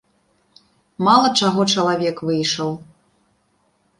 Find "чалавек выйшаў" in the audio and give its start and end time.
1.75-2.69